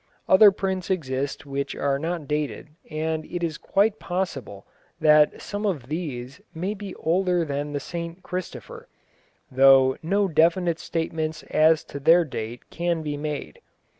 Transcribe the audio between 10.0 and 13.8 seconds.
no definite statements as to their date can be made.